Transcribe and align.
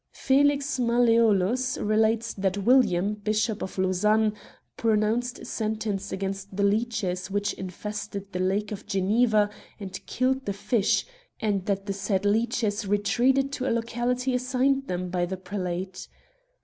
6s 0.15 0.25
Curiosities 0.25 0.39
of 0.39 0.41
Olden 0.41 0.49
Times 0.49 0.67
Felix 0.67 0.79
Malleolus 0.79 1.77
relates 1.77 2.33
that 2.33 2.57
William, 2.57 3.13
Bishop 3.13 3.61
of 3.61 3.77
Lausanne, 3.77 4.33
pronounced 4.75 5.45
sentence 5.45 6.11
against 6.11 6.57
the 6.57 6.63
leeches 6.63 7.29
which 7.29 7.53
infested 7.53 8.31
the 8.33 8.39
Lake 8.39 8.71
of 8.71 8.87
Geneva 8.87 9.47
and 9.79 10.03
killed 10.07 10.47
the 10.47 10.53
fish, 10.53 11.05
and 11.39 11.67
that 11.67 11.85
the 11.85 11.93
said 11.93 12.25
leeches 12.25 12.87
retreated 12.87 13.51
to 13.51 13.69
a 13.69 13.69
locality 13.69 14.33
assigned 14.33 14.87
them 14.87 15.11
by 15.11 15.23
the 15.27 15.37
prelate. 15.37 16.07